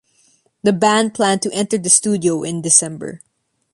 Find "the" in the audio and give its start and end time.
0.63-0.73, 1.77-1.91